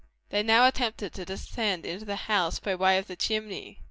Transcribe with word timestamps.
They 0.31 0.41
now 0.41 0.65
attempted 0.65 1.13
to 1.13 1.25
descend 1.25 1.85
into 1.85 2.05
the 2.05 2.15
house 2.15 2.57
by 2.57 2.73
way 2.73 2.97
of 2.97 3.05
the 3.05 3.15
chimney. 3.15 3.77